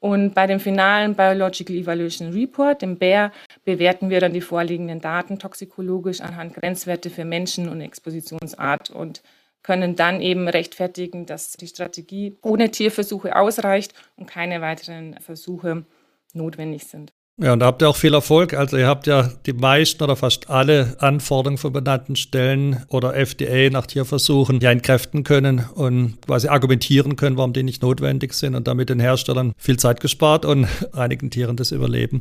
Und 0.00 0.34
bei 0.34 0.48
dem 0.48 0.58
finalen 0.58 1.14
Biological 1.14 1.76
Evaluation 1.76 2.32
Report, 2.32 2.82
dem 2.82 2.98
BEAR, 2.98 3.30
bewerten 3.64 4.10
wir 4.10 4.18
dann 4.18 4.32
die 4.32 4.40
vorliegenden 4.40 5.00
Daten 5.00 5.38
toxikologisch 5.38 6.20
anhand 6.22 6.54
Grenzwerte 6.54 7.08
für 7.08 7.24
Menschen 7.24 7.68
und 7.68 7.80
Expositionsart 7.82 8.90
und 8.90 9.22
können 9.62 9.94
dann 9.94 10.20
eben 10.20 10.48
rechtfertigen, 10.48 11.26
dass 11.26 11.52
die 11.52 11.68
Strategie 11.68 12.36
ohne 12.42 12.72
Tierversuche 12.72 13.36
ausreicht 13.36 13.94
und 14.16 14.26
keine 14.26 14.60
weiteren 14.60 15.20
Versuche 15.20 15.84
notwendig 16.32 16.88
sind. 16.88 17.12
Ja, 17.42 17.54
und 17.54 17.60
da 17.60 17.66
habt 17.66 17.80
ihr 17.80 17.88
auch 17.88 17.96
viel 17.96 18.12
Erfolg. 18.12 18.52
Also 18.52 18.76
ihr 18.76 18.86
habt 18.86 19.06
ja 19.06 19.30
die 19.46 19.54
meisten 19.54 20.02
oder 20.02 20.14
fast 20.14 20.50
alle 20.50 20.96
Anforderungen 20.98 21.56
von 21.56 21.72
benannten 21.72 22.14
Stellen 22.14 22.84
oder 22.88 23.16
FDA 23.16 23.70
nach 23.70 23.86
Tierversuchen 23.86 24.60
ja 24.60 24.70
entkräften 24.70 25.24
können 25.24 25.64
und 25.74 26.20
quasi 26.26 26.48
argumentieren 26.48 27.16
können, 27.16 27.38
warum 27.38 27.54
die 27.54 27.62
nicht 27.62 27.80
notwendig 27.80 28.34
sind 28.34 28.54
und 28.54 28.68
damit 28.68 28.90
den 28.90 29.00
Herstellern 29.00 29.54
viel 29.56 29.78
Zeit 29.78 30.00
gespart 30.00 30.44
und 30.44 30.68
einigen 30.92 31.30
Tieren 31.30 31.56
das 31.56 31.72
Überleben. 31.72 32.20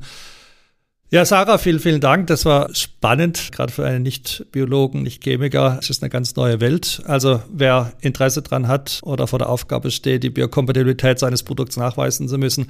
Ja, 1.12 1.26
Sarah, 1.26 1.58
vielen, 1.58 1.80
vielen 1.80 2.02
Dank. 2.02 2.28
Das 2.28 2.46
war 2.46 2.74
spannend, 2.76 3.52
gerade 3.52 3.74
für 3.74 3.84
einen 3.84 4.04
Nicht-Biologen, 4.04 5.02
Nicht-Chemiker. 5.02 5.80
Es 5.82 5.90
ist 5.90 6.04
eine 6.04 6.12
ganz 6.12 6.36
neue 6.36 6.62
Welt. 6.62 7.02
Also 7.06 7.42
wer 7.52 7.94
Interesse 8.00 8.44
daran 8.44 8.68
hat 8.68 9.00
oder 9.02 9.26
vor 9.26 9.40
der 9.40 9.50
Aufgabe 9.50 9.90
steht, 9.90 10.22
die 10.22 10.30
Biokompatibilität 10.30 11.18
seines 11.18 11.42
Produkts 11.42 11.78
nachweisen 11.78 12.28
zu 12.28 12.38
müssen, 12.38 12.68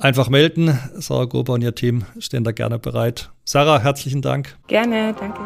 einfach 0.00 0.28
melden. 0.28 0.78
Sarah 0.96 1.26
Gruber 1.26 1.54
und 1.54 1.62
ihr 1.62 1.74
Team 1.74 2.04
stehen 2.18 2.44
da 2.44 2.52
gerne 2.52 2.78
bereit. 2.78 3.30
Sarah, 3.44 3.80
herzlichen 3.80 4.22
Dank. 4.22 4.56
Gerne, 4.66 5.14
danke. 5.18 5.40